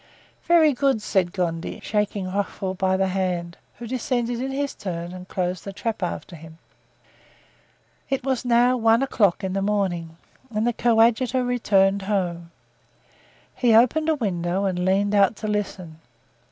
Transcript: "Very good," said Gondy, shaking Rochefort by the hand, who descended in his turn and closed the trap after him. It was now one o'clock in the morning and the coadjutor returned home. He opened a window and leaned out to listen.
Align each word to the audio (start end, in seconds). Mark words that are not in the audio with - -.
"Very 0.47 0.73
good," 0.73 0.99
said 0.99 1.31
Gondy, 1.31 1.79
shaking 1.83 2.25
Rochefort 2.25 2.79
by 2.79 2.97
the 2.97 3.09
hand, 3.09 3.55
who 3.75 3.85
descended 3.85 4.41
in 4.41 4.49
his 4.49 4.73
turn 4.73 5.11
and 5.11 5.27
closed 5.27 5.63
the 5.63 5.71
trap 5.71 6.01
after 6.01 6.35
him. 6.35 6.57
It 8.09 8.23
was 8.23 8.43
now 8.43 8.77
one 8.77 9.03
o'clock 9.03 9.43
in 9.43 9.53
the 9.53 9.61
morning 9.61 10.17
and 10.49 10.65
the 10.65 10.73
coadjutor 10.73 11.43
returned 11.45 12.01
home. 12.01 12.49
He 13.53 13.75
opened 13.75 14.09
a 14.09 14.15
window 14.15 14.65
and 14.65 14.83
leaned 14.85 15.13
out 15.13 15.35
to 15.35 15.47
listen. 15.47 15.99